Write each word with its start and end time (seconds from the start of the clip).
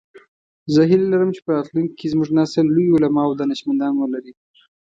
زه 0.73 0.81
هیله 0.89 1.07
لرم 1.11 1.29
چې 1.35 1.41
په 1.45 1.51
راتلونکي 1.57 1.93
کې 1.99 2.11
زموږ 2.13 2.29
نسل 2.37 2.65
لوی 2.75 2.87
علماء 2.95 3.25
او 3.27 3.33
دانشمندان 3.39 3.93
ولری 3.97 4.33